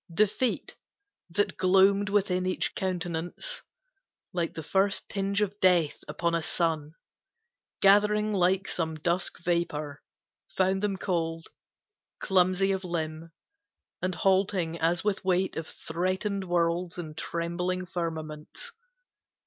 Defeat, 0.11 0.77
that 1.29 1.57
gloamed 1.57 2.09
within 2.09 2.47
each 2.47 2.73
countenance 2.73 3.61
Like 4.33 4.55
the 4.55 4.63
first 4.63 5.07
tinge 5.09 5.43
of 5.43 5.59
death, 5.59 6.03
upon 6.07 6.33
a 6.33 6.41
sun 6.41 6.93
Gathering 7.83 8.33
like 8.33 8.67
some 8.67 8.95
dusk 8.95 9.37
vapor, 9.43 10.01
found 10.55 10.81
them 10.81 10.97
cold, 10.97 11.45
Clumsy 12.19 12.71
of 12.71 12.83
limb, 12.83 13.29
and 14.01 14.15
halting 14.15 14.79
as 14.79 15.03
with 15.03 15.23
weight 15.23 15.55
Of 15.55 15.67
threatened 15.67 16.45
worlds 16.45 16.97
and 16.97 17.15
trembling 17.15 17.85
firmaments. 17.85 18.71